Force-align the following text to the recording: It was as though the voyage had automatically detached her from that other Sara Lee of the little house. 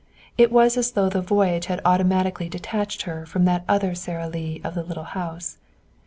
It 0.35 0.51
was 0.51 0.77
as 0.77 0.93
though 0.93 1.09
the 1.09 1.21
voyage 1.21 1.67
had 1.67 1.79
automatically 1.85 2.49
detached 2.49 3.03
her 3.03 3.23
from 3.27 3.45
that 3.45 3.63
other 3.69 3.93
Sara 3.93 4.27
Lee 4.27 4.59
of 4.63 4.73
the 4.73 4.81
little 4.83 5.03
house. 5.03 5.59